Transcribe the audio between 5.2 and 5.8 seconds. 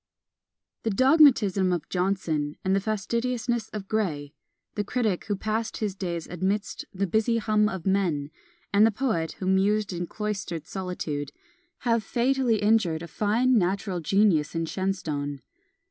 who passed